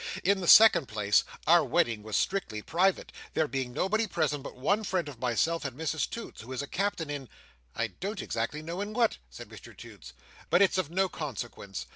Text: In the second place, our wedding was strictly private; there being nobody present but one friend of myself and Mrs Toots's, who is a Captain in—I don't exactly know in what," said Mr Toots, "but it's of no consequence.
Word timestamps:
In 0.23 0.41
the 0.41 0.47
second 0.47 0.87
place, 0.87 1.23
our 1.45 1.63
wedding 1.63 2.01
was 2.01 2.17
strictly 2.17 2.63
private; 2.63 3.11
there 3.35 3.47
being 3.47 3.71
nobody 3.71 4.07
present 4.07 4.41
but 4.41 4.55
one 4.55 4.83
friend 4.83 5.07
of 5.07 5.19
myself 5.19 5.63
and 5.63 5.77
Mrs 5.77 6.09
Toots's, 6.09 6.41
who 6.41 6.51
is 6.51 6.63
a 6.63 6.65
Captain 6.65 7.11
in—I 7.11 7.85
don't 7.85 8.19
exactly 8.23 8.63
know 8.63 8.81
in 8.81 8.93
what," 8.93 9.17
said 9.29 9.47
Mr 9.47 9.77
Toots, 9.77 10.13
"but 10.49 10.59
it's 10.59 10.79
of 10.79 10.89
no 10.89 11.07
consequence. 11.07 11.85